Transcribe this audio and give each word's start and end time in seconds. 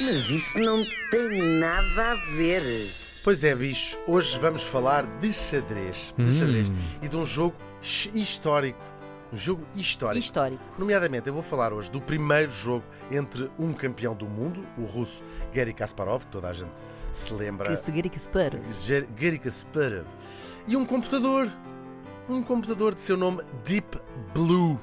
Mas 0.00 0.30
isso 0.30 0.58
não 0.58 0.84
tem 1.10 1.58
nada 1.58 2.12
a 2.12 2.14
ver. 2.36 2.62
Pois 3.24 3.44
é, 3.44 3.54
bicho, 3.54 3.98
hoje 4.06 4.38
vamos 4.38 4.62
falar 4.64 5.06
de 5.18 5.32
xadrez. 5.32 6.14
De 6.18 6.32
xadrez. 6.32 6.72
E 7.00 7.08
de 7.08 7.16
um 7.16 7.24
jogo 7.26 7.54
x- 7.80 8.10
histórico. 8.14 8.80
Um 9.32 9.36
jogo 9.36 9.62
histórico. 9.76 10.18
Histórico. 10.24 10.62
Nomeadamente, 10.78 11.28
eu 11.28 11.32
vou 11.34 11.42
falar 11.42 11.72
hoje 11.72 11.90
do 11.90 12.00
primeiro 12.00 12.50
jogo 12.50 12.84
entre 13.10 13.50
um 13.58 13.72
campeão 13.72 14.14
do 14.14 14.26
mundo, 14.26 14.66
o 14.76 14.84
russo 14.84 15.22
Garry 15.54 15.72
Kasparov, 15.72 16.24
que 16.24 16.32
toda 16.32 16.48
a 16.48 16.52
gente 16.52 16.82
se 17.12 17.32
lembra. 17.32 17.66
Que 18.10 18.18
espero. 18.18 18.60
Ger- 18.82 19.08
Garry 19.16 19.38
Kasparov. 19.38 20.04
E 20.66 20.76
um 20.76 20.84
computador. 20.84 21.50
Um 22.28 22.42
computador 22.42 22.94
de 22.94 23.02
seu 23.02 23.16
nome 23.16 23.42
Deep 23.64 23.98
Blue. 24.34 24.78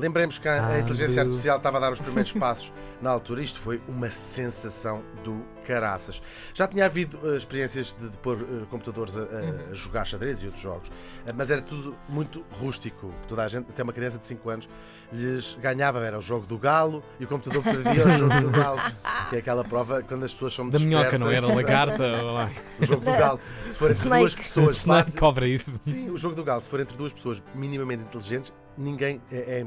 Lembremos 0.00 0.38
que 0.38 0.48
a, 0.48 0.66
a 0.66 0.80
inteligência 0.80 1.22
artificial 1.22 1.58
estava 1.58 1.76
a 1.76 1.80
dar 1.80 1.92
os 1.92 2.00
primeiros 2.00 2.32
passos 2.34 2.72
na 3.02 3.10
altura. 3.10 3.42
Isto 3.42 3.60
foi 3.60 3.80
uma 3.86 4.10
sensação 4.10 5.02
do 5.22 5.42
caraças. 5.66 6.20
Já 6.52 6.66
tinha 6.66 6.86
havido 6.86 7.18
eh, 7.22 7.36
experiências 7.36 7.94
de, 7.98 8.08
de 8.08 8.16
pôr 8.18 8.38
eh, 8.40 8.64
computadores 8.70 9.16
a, 9.16 9.20
a- 9.22 9.70
a 9.70 9.74
jogar 9.74 10.04
xadrez 10.04 10.42
e 10.42 10.46
outros 10.46 10.62
jogos, 10.62 10.90
eh, 11.26 11.32
mas 11.32 11.50
era 11.50 11.62
tudo 11.62 11.94
muito 12.08 12.44
rústico. 12.52 13.12
Toda 13.28 13.44
a 13.44 13.48
gente, 13.48 13.70
até 13.70 13.82
uma 13.82 13.92
criança 13.92 14.18
de 14.18 14.26
5 14.26 14.50
anos, 14.50 14.68
lhes 15.12 15.56
ganhava. 15.60 16.00
Era 16.04 16.18
o 16.18 16.22
jogo 16.22 16.46
do 16.46 16.58
galo 16.58 17.02
e 17.20 17.24
o 17.24 17.28
computador 17.28 17.62
perdia 17.62 18.04
o 18.06 18.10
jogo 18.18 18.40
do 18.40 18.50
galo. 18.50 18.80
Que 19.28 19.36
é 19.36 19.38
aquela 19.38 19.62
prova 19.62 20.02
quando 20.02 20.24
as 20.24 20.32
pessoas 20.32 20.54
são 20.54 20.68
Da 20.68 20.78
minhoca, 20.78 21.16
não 21.18 21.30
era? 21.30 21.46
Lagarta? 21.46 22.02
ou 22.24 22.32
lá. 22.34 22.50
O 22.80 22.84
jogo 22.84 23.04
do 23.04 23.12
galo. 23.12 23.38
Se 23.70 23.78
for 23.78 23.90
entre 23.90 24.02
Snake. 24.02 24.20
duas 24.22 24.34
pessoas, 24.34 24.76
Snake 24.78 25.04
base- 25.04 25.18
cobra 25.18 25.46
isso. 25.46 25.78
Sim, 25.82 26.10
o 26.10 26.18
jogo 26.18 26.34
do 26.34 26.42
galo, 26.42 26.60
se 26.60 26.68
for 26.70 26.80
entre 26.80 26.96
duas 26.96 27.12
pessoas 27.12 27.40
minimamente 27.54 28.02
inteligentes, 28.02 28.52
ninguém 28.80 29.20
é, 29.30 29.36
é- 29.60 29.66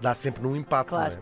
dá 0.00 0.14
sempre 0.14 0.42
num 0.42 0.56
empate, 0.56 0.90
Claro. 0.90 1.16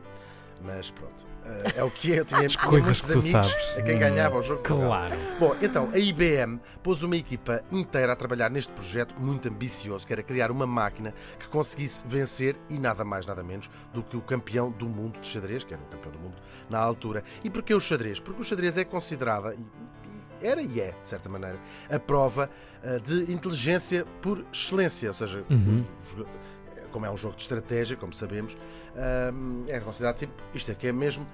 não 0.62 0.72
é? 0.72 0.74
Mas 0.76 0.90
pronto, 0.90 1.24
eh, 1.44 1.72
é 1.76 1.84
o 1.84 1.90
que 1.90 2.12
é. 2.14 2.18
Eu 2.20 2.24
tinha, 2.24 2.46
tinha 2.48 2.64
coisas 2.68 3.00
que 3.00 3.06
tu 3.06 3.18
amigos 3.20 3.30
sabes. 3.30 3.76
a 3.76 3.82
quem 3.82 3.96
ganhava 3.98 4.36
o 4.38 4.42
jogo. 4.42 4.60
Claro. 4.62 5.14
Bom, 5.38 5.54
então, 5.62 5.88
a 5.92 5.98
IBM 5.98 6.60
pôs 6.82 7.02
uma 7.04 7.16
equipa 7.16 7.62
inteira 7.70 8.12
a 8.12 8.16
trabalhar 8.16 8.50
neste 8.50 8.72
projeto 8.72 9.14
muito 9.20 9.48
ambicioso, 9.48 10.04
que 10.04 10.12
era 10.12 10.22
criar 10.22 10.50
uma 10.50 10.66
máquina 10.66 11.14
que 11.38 11.46
conseguisse 11.48 12.04
vencer, 12.08 12.56
e 12.68 12.76
nada 12.76 13.04
mais, 13.04 13.24
nada 13.24 13.42
menos, 13.44 13.70
do 13.94 14.02
que 14.02 14.16
o 14.16 14.20
campeão 14.20 14.68
do 14.70 14.88
mundo 14.88 15.20
de 15.20 15.28
xadrez, 15.28 15.62
que 15.62 15.72
era 15.74 15.82
o 15.82 15.86
campeão 15.86 16.10
do 16.12 16.18
mundo 16.18 16.34
na 16.68 16.78
altura. 16.80 17.22
E 17.44 17.48
porquê 17.50 17.72
o 17.72 17.80
xadrez? 17.80 18.18
Porque 18.18 18.40
o 18.40 18.44
xadrez 18.44 18.76
é 18.76 18.84
considerada, 18.84 19.56
era 20.42 20.60
e 20.60 20.80
é, 20.80 20.90
de 21.02 21.08
certa 21.08 21.28
maneira, 21.28 21.58
a 21.88 21.98
prova 22.00 22.50
ah, 22.82 22.98
de 22.98 23.32
inteligência 23.32 24.04
por 24.22 24.44
excelência, 24.52 25.08
ou 25.08 25.14
seja, 25.14 25.44
Uhum. 25.48 25.84
os 26.04 26.10
joga- 26.10 26.28
como 26.88 27.06
é 27.06 27.10
um 27.10 27.16
jogo 27.16 27.36
de 27.36 27.42
estratégia, 27.42 27.96
como 27.96 28.12
sabemos, 28.12 28.56
é 29.68 29.80
considerado 29.80 30.16
tipo, 30.16 30.32
isto 30.54 30.70
é 30.70 30.74
que 30.74 30.86
é 30.88 30.92
mesmo 30.92 31.26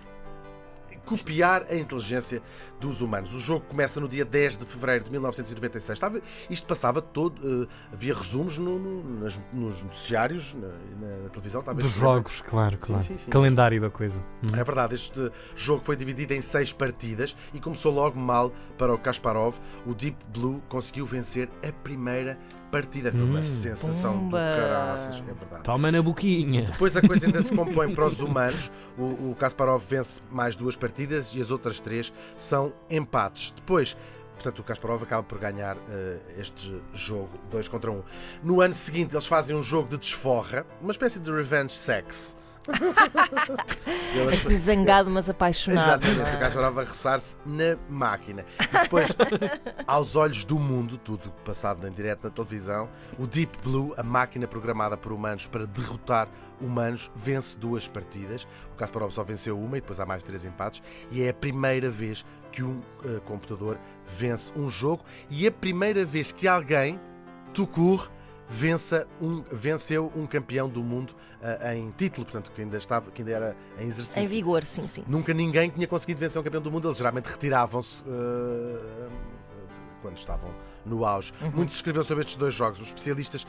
copiar 1.05 1.67
a 1.69 1.75
inteligência 1.77 2.41
dos 2.81 3.03
humanos. 3.03 3.35
O 3.35 3.39
jogo 3.39 3.67
começa 3.67 4.01
no 4.01 4.09
dia 4.09 4.25
10 4.25 4.57
de 4.57 4.65
fevereiro 4.65 5.05
de 5.05 5.11
1996. 5.11 5.97
Estava, 5.99 6.19
isto 6.49 6.67
passava 6.67 7.03
todo. 7.03 7.35
eh, 7.65 7.69
havia 7.93 8.15
resumos 8.15 8.57
no- 8.57 8.79
no- 8.79 9.21
nas- 9.21 9.39
nos 9.53 9.83
noticiários, 9.83 10.55
na, 10.55 10.67
na- 10.69 11.29
televisão. 11.29 11.63
talvez 11.63 11.87
Dos 11.89 11.97
jogos, 11.97 12.41
claro, 12.41 12.77
Sim, 12.81 12.87
claro. 12.87 13.03
sim, 13.03 13.17
sim. 13.19 13.31
Calendário 13.31 13.81
da 13.83 13.91
coisa. 13.91 14.19
Hum. 14.43 14.57
É 14.57 14.65
verdade, 14.65 14.95
este 14.95 15.31
jogo 15.55 15.83
foi 15.85 15.95
dividido 15.95 16.33
em 16.33 16.41
seis 16.41 16.73
partidas 16.73 17.37
e 17.53 17.61
começou 17.61 17.93
logo 17.93 18.19
mal 18.19 18.51
para 18.79 18.95
o 18.95 18.99
Kasparov. 18.99 19.59
O 19.85 19.95
Deep 19.95 20.17
Blue 20.33 20.63
conseguiu 20.71 21.05
vencer 21.05 21.51
a 21.63 21.71
primeira 21.71 22.39
partida. 22.71 23.11
Foi 23.13 23.23
uma 23.23 23.41
Hum. 23.41 23.45
sensação 23.45 24.19
Pumba. 24.19 24.39
do 24.39 24.61
caraças, 24.61 25.15
é 25.17 25.33
verdade. 25.33 25.63
Toma 25.63 25.91
na 25.93 26.03
boquinha. 26.03 26.63
Depois 26.63 26.97
a 26.97 27.03
coisa 27.03 27.27
ainda 27.27 27.43
se 27.43 27.53
compõe 27.57 27.95
para 27.95 28.07
os 28.07 28.21
humanos. 28.21 28.71
O, 28.99 29.31
o 29.31 29.37
Kasparov 29.39 29.83
vence 29.89 30.21
mais 30.31 30.57
duas 30.57 30.77
partidas 30.77 31.33
e 31.35 31.41
as 31.41 31.51
outras 31.51 31.81
três 31.81 32.13
são 32.37 32.73
empates. 32.91 33.53
Depois, 33.55 33.97
portanto, 34.35 34.59
o 34.59 34.63
Kasparov 34.65 35.03
acaba 35.03 35.23
por 35.23 35.39
ganhar 35.39 35.77
eh, 35.89 36.19
este 36.39 36.81
jogo 36.93 37.31
2 37.51 37.69
contra 37.69 37.91
1. 37.91 37.95
Um. 37.95 38.03
No 38.43 38.61
ano 38.61 38.75
seguinte, 38.75 39.15
eles 39.15 39.27
fazem 39.27 39.55
um 39.57 39.63
jogo 39.63 39.89
de 39.91 39.99
desforra, 39.99 40.67
uma 40.81 40.91
espécie 40.91 41.19
de 41.21 41.31
revenge 41.31 41.73
sex. 41.75 42.37
Eles- 44.15 44.41
Assim 44.47 44.57
zangado, 44.57 45.11
mas 45.11 45.29
apaixonado. 45.29 46.05
Exatamente, 46.05 46.37
o 46.37 46.41
Kasparov 46.41 46.79
a 46.79 46.85
roçar-se 46.85 47.37
na 47.45 47.77
máquina. 47.89 48.45
E 48.61 48.79
depois, 48.83 49.09
aos 49.87 50.17
olhos 50.17 50.45
do 50.45 50.59
mundo, 50.59 50.97
tudo 50.99 51.31
passado 51.45 51.87
em 51.87 51.93
direto 51.93 52.25
na 52.25 52.31
televisão, 52.31 52.89
o 53.19 53.27
Deep 53.27 53.59
Blue, 53.63 53.93
a 53.97 54.03
máquina 54.03 54.47
programada 54.47 54.97
por 54.97 55.13
humanos 55.13 55.47
para 55.47 55.67
derrotar 55.67 56.29
humanos, 56.61 57.11
vence 57.17 57.59
duas 57.59 57.89
partidas. 57.89 58.47
O 58.73 58.77
Kasparov 58.77 59.11
só 59.13 59.23
venceu 59.25 59.59
uma 59.59 59.77
e 59.77 59.81
depois 59.81 59.99
há 60.01 60.07
mais 60.07 60.23
três 60.23 60.45
empates. 60.45 60.83
E 61.11 61.23
é 61.23 61.31
a 61.31 61.35
primeira 61.35 61.91
vez 61.91 62.25
que 62.53 62.63
um 62.63 62.81
eh, 63.05 63.21
computador 63.25 63.79
vence 64.09 64.53
um 64.57 64.71
jogo 64.71 65.05
e 65.29 65.45
é 65.45 65.49
a 65.49 65.53
primeira 65.53 66.05
vez 66.05 66.31
que 66.31 66.47
alguém, 66.47 67.01
Tukur, 67.53 68.09
vença 68.49 69.07
um, 69.21 69.43
venceu 69.51 70.13
um 70.15 70.27
campeão 70.27 70.69
do 70.69 70.83
mundo 70.83 71.15
eh, 71.43 71.77
em 71.77 71.91
título, 71.91 72.25
portanto, 72.25 72.53
que 72.53 72.63
ainda, 72.63 72.77
estava, 72.77 73.11
que 73.11 73.23
ainda 73.23 73.33
era 73.33 73.57
em 73.79 73.87
exercício. 73.87 74.23
Em 74.23 74.27
vigor, 74.27 74.65
sim, 74.65 74.87
sim. 74.87 75.05
Nunca 75.07 75.33
ninguém 75.33 75.71
tinha 75.71 75.87
conseguido 75.87 76.21
vencer 76.21 76.41
um 76.41 76.45
campeão 76.45 76.63
do 76.63 76.71
mundo. 76.71 76.89
Eles 76.89 76.99
geralmente 76.99 77.27
retiravam-se 77.27 78.05
eh, 78.07 79.09
quando 80.03 80.19
estavam 80.19 80.51
no 80.85 81.05
auge. 81.05 81.33
Muito 81.55 81.71
se 81.71 81.77
escreveu 81.77 82.05
sobre 82.05 82.23
estes 82.23 82.37
dois 82.37 82.55
jogos. 82.55 82.81
Os 82.81 82.89
especialistas 82.89 83.47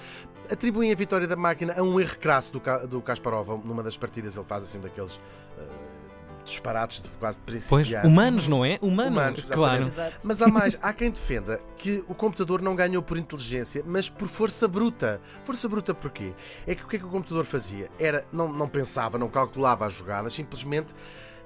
atribuem 0.50 0.92
a 0.92 0.96
vitória 0.96 1.28
da 1.28 1.36
máquina 1.36 1.74
a 1.78 1.84
um 1.84 2.00
erro 2.00 2.18
crasso 2.18 2.54
do, 2.54 2.88
do 2.88 3.02
Kasparov. 3.02 3.50
Numa 3.66 3.84
das 3.84 3.98
partidas 3.98 4.38
ele 4.38 4.46
faz 4.46 4.64
assim 4.64 4.80
daqueles 4.80 5.20
eh, 5.58 6.05
disparates 6.46 7.02
de 7.02 7.10
quase 7.20 7.38
de 7.40 7.44
Pois, 7.46 7.68
principiante. 7.68 8.08
humanos, 8.08 8.48
não 8.48 8.64
é? 8.64 8.78
Humanos, 8.82 9.12
Humanos, 9.12 9.46
claro. 9.46 9.90
Mas 10.24 10.42
há 10.42 10.48
mais, 10.48 10.78
há 10.82 10.94
quem 10.94 11.12
defenda 11.12 11.60
que 11.78 12.04
o 12.08 12.14
computador 12.14 12.62
não 12.62 12.76
ganhou 12.76 13.02
por 13.04 13.18
inteligência, 13.18 13.84
mas 13.86 14.10
por 14.10 14.28
força 14.28 14.68
bruta. 14.68 15.20
Força 15.44 15.68
bruta 15.68 15.94
porquê? 15.94 16.34
É 16.66 16.76
que 16.76 16.84
o 16.84 16.88
que 16.88 16.96
é 16.96 17.00
que 17.00 17.06
o 17.06 17.10
computador 17.10 17.46
fazia? 17.46 17.90
Era, 18.00 18.26
não, 18.32 18.52
não 18.52 18.68
pensava, 18.68 19.18
não 19.18 19.28
calculava 19.28 19.86
as 19.86 19.94
jogadas, 19.94 20.34
simplesmente 20.34 20.94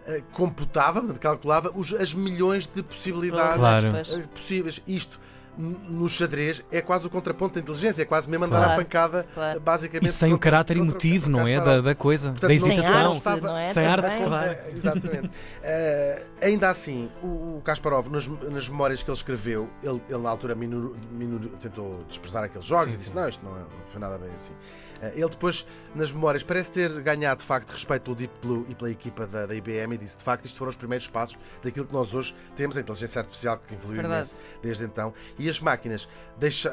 eh, 0.05 0.21
computava, 0.33 1.01
calculava 1.15 1.71
os, 1.75 1.93
as 1.93 2.13
milhões 2.13 2.65
de 2.67 2.83
possibilidades 2.83 3.57
Claro. 3.57 3.87
Eh, 3.97 4.27
possíveis. 4.33 4.81
Isto 4.87 5.19
no 5.59 6.07
xadrez 6.07 6.63
é 6.71 6.81
quase 6.81 7.05
o 7.05 7.09
contraponto 7.09 7.55
da 7.55 7.59
inteligência, 7.59 8.01
é 8.01 8.05
quase 8.05 8.29
mesmo 8.29 8.45
andar 8.45 8.59
Claro, 8.59 8.71
à 8.73 8.75
pancada, 8.77 9.27
claro. 9.33 9.59
basicamente. 9.59 10.09
E 10.09 10.11
sem 10.11 10.29
o 10.29 10.35
contra- 10.37 10.51
caráter 10.51 10.77
contra 10.77 10.89
emotivo, 10.91 11.29
não 11.29 11.45
é? 11.45 11.59
Da, 11.59 11.81
da 11.81 11.93
coisa, 11.95 12.29
Portanto, 12.31 12.47
da 12.47 12.53
hesitação. 12.53 12.95
arte, 13.07 13.17
estava- 13.17 13.47
não 13.47 13.57
é? 13.57 13.73
Sem 13.73 13.85
arte, 13.85 14.07
claro. 14.25 14.57
Exatamente. 14.73 15.31
Eh, 15.61 16.25
ainda 16.41 16.69
assim, 16.69 17.09
o, 17.21 17.57
o 17.57 17.61
Kasparov, 17.65 18.07
nas, 18.09 18.25
nas 18.27 18.69
memórias 18.69 19.03
que 19.03 19.09
ele 19.09 19.17
escreveu, 19.17 19.69
ele, 19.83 20.01
ele 20.07 20.19
na 20.19 20.29
altura 20.29 20.55
minor- 20.55 20.95
minor- 21.11 21.39
tentou 21.59 22.03
desprezar 22.07 22.43
aqueles 22.45 22.65
jogos 22.65 22.91
Sim, 22.93 22.95
e 22.95 22.97
disse: 22.97 23.09
sim. 23.09 23.15
Não, 23.15 23.27
isto 23.27 23.43
não, 23.45 23.55
é- 23.55 23.59
não 23.59 23.67
foi 23.87 23.99
nada 23.99 24.17
bem 24.17 24.29
assim. 24.33 24.53
Eh, 25.01 25.13
ele 25.15 25.29
depois, 25.29 25.65
nas 25.95 26.11
memórias, 26.11 26.43
parece 26.43 26.71
ter 26.71 26.89
ganhado 27.01 27.39
de 27.41 27.45
facto 27.45 27.71
respeito 27.71 28.03
pelo 28.03 28.15
Deep 28.15 28.33
Blue 28.41 28.65
e 28.69 28.75
pela 28.75 28.91
equipa 28.91 29.25
da, 29.27 29.45
da 29.45 29.55
IBM 29.55 29.95
e 29.95 29.97
disse: 29.97 30.17
De 30.17 30.23
facto, 30.23 30.45
isto 30.45 30.57
foram 30.57 30.69
os 30.69 30.75
primeiros 30.77 31.07
passos 31.07 31.37
daquilo 31.63 31.85
que 31.85 31.93
nós 31.93 32.13
hoje 32.13 32.33
temos, 32.55 32.77
a 32.77 32.81
inteligência 32.81 33.19
artificial 33.19 33.61
que 33.65 33.73
evoluiu 33.73 34.03
imenso 34.03 34.35
desde 34.61 34.83
então. 34.85 35.13
E 35.37 35.48
as 35.49 35.59
máquinas 35.59 36.07
deixa, 36.37 36.71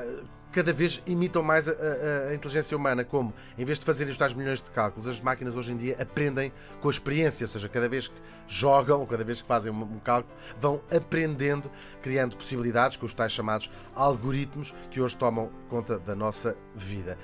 cada 0.53 0.73
vez 0.73 1.03
imitam 1.07 1.43
mais 1.43 1.69
a, 1.69 1.73
a- 1.73 2.29
a 2.31 2.35
inteligência 2.35 2.77
humana, 2.77 3.05
como 3.05 3.33
em 3.59 3.65
vez 3.65 3.79
de 3.79 3.85
fazerem 3.85 4.11
os 4.11 4.17
tais 4.17 4.33
milhões 4.33 4.63
de 4.63 4.71
cálculos, 4.71 5.07
as 5.07 5.21
máquinas 5.21 5.55
hoje 5.55 5.73
em 5.73 5.77
dia 5.77 5.97
aprendem 6.01 6.53
com 6.81 6.89
a 6.89 6.91
experiência, 6.91 7.45
ou 7.45 7.49
seja, 7.49 7.69
cada 7.69 7.89
vez 7.89 8.09
que 8.09 8.15
jogam 8.49 9.01
ou 9.01 9.07
cada 9.07 9.25
vez 9.25 9.43
que 9.43 9.49
fazem 9.49 9.73
um, 9.73 9.83
um 9.83 9.99
cálculo, 9.99 10.35
vão 10.59 10.81
aprendendo, 10.95 11.71
criando 12.01 12.37
possibilidades 12.37 12.97
com 12.97 13.05
os 13.07 13.13
tais 13.15 13.33
chamados 13.33 13.71
algoritmos 13.95 14.75
que 14.91 15.01
hoje 15.01 15.17
tomam 15.17 15.51
conta 15.69 15.99
da 15.99 16.15
nossa 16.15 16.57
vida. 16.75 17.19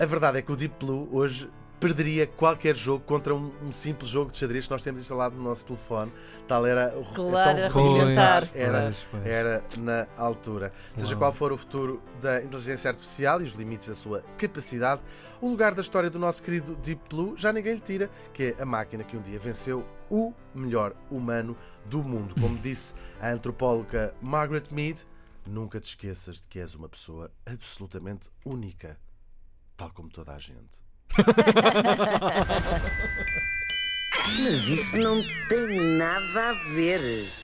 A 0.00 0.04
verdade 0.04 0.38
é 0.38 0.42
que 0.42 0.50
o 0.50 0.56
Deep 0.56 0.74
Blue 0.84 1.08
hoje 1.12 1.48
perderia 1.82 2.28
qualquer 2.28 2.76
jogo 2.76 3.04
contra 3.04 3.34
um, 3.34 3.50
um 3.60 3.72
simples 3.72 4.08
jogo 4.08 4.30
de 4.30 4.38
xadrez 4.38 4.66
que 4.66 4.70
nós 4.70 4.82
temos 4.82 5.00
instalado 5.00 5.34
no 5.34 5.42
nosso 5.42 5.66
telefone. 5.66 6.12
Tal 6.46 6.64
era 6.64 6.96
o 6.96 7.04
Claro, 7.04 7.58
é 7.58 7.66
a 7.66 7.70
tão 7.72 7.82
rudimentar. 7.82 8.48
era, 8.54 8.94
era 9.24 9.64
na 9.80 10.06
altura. 10.16 10.70
Seja 10.96 11.10
Uau. 11.10 11.18
qual 11.18 11.32
for 11.32 11.52
o 11.52 11.56
futuro 11.58 12.00
da 12.20 12.40
inteligência 12.40 12.88
artificial 12.88 13.42
e 13.42 13.44
os 13.44 13.54
limites 13.54 13.88
da 13.88 13.96
sua 13.96 14.22
capacidade, 14.38 15.02
o 15.40 15.48
lugar 15.48 15.74
da 15.74 15.82
história 15.82 16.08
do 16.08 16.20
nosso 16.20 16.40
querido 16.40 16.76
Deep 16.76 17.02
Blue 17.10 17.36
já 17.36 17.52
ninguém 17.52 17.74
lhe 17.74 17.80
tira, 17.80 18.08
que 18.32 18.54
é 18.56 18.62
a 18.62 18.64
máquina 18.64 19.02
que 19.02 19.16
um 19.16 19.20
dia 19.20 19.40
venceu 19.40 19.84
o 20.08 20.32
melhor 20.54 20.94
humano 21.10 21.56
do 21.86 22.04
mundo. 22.04 22.32
Como 22.40 22.56
disse 22.62 22.94
a 23.20 23.30
antropóloga 23.30 24.14
Margaret 24.22 24.66
Mead, 24.70 25.04
nunca 25.44 25.80
te 25.80 25.88
esqueças 25.88 26.40
de 26.40 26.46
que 26.46 26.60
és 26.60 26.76
uma 26.76 26.88
pessoa 26.88 27.28
absolutamente 27.44 28.30
única, 28.44 28.96
tal 29.76 29.90
como 29.90 30.08
toda 30.08 30.32
a 30.32 30.38
gente. 30.38 30.80
Mas 34.38 34.68
isso 34.68 34.96
não 34.96 35.22
tem 35.48 35.76
nada 35.96 36.50
a 36.50 36.52
ver. 36.74 37.32